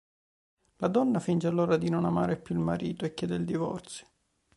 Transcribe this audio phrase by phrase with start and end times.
[0.77, 4.07] La donna finge allora di non amare più il marito e chiede il divorzio.